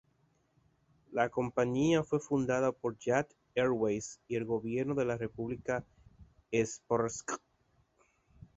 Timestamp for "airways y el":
3.55-4.45